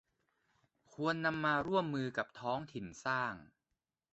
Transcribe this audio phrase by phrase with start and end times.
[0.91, 3.33] ควรนำมาร่วมมือกับท้องถิ่นสร้าง